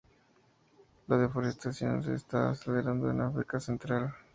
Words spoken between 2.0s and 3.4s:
se está acelerando en